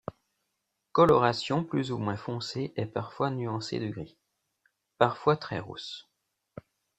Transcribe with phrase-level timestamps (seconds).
[0.93, 4.17] Coloration plus ou moins foncée et parfois nuancée de gris,
[4.97, 6.09] parfois très rousse.